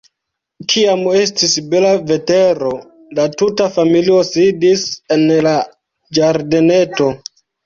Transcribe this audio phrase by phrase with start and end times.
[0.71, 2.71] Kiam estis bela vetero,
[3.19, 4.87] la tuta familio sidis
[5.19, 5.53] en la
[6.21, 7.13] ĝardeneto.